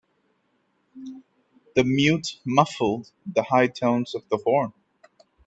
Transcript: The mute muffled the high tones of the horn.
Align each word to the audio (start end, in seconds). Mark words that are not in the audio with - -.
The 1.75 1.83
mute 1.83 2.39
muffled 2.43 3.11
the 3.23 3.43
high 3.43 3.67
tones 3.67 4.15
of 4.15 4.27
the 4.29 4.37
horn. 4.37 4.73